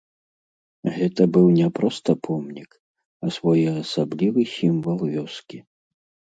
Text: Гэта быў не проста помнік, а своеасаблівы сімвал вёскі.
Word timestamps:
Гэта 0.95 1.21
быў 1.35 1.45
не 1.57 1.67
проста 1.81 2.11
помнік, 2.29 2.69
а 3.27 3.37
своеасаблівы 3.37 4.41
сімвал 4.57 4.99
вёскі. 5.15 5.57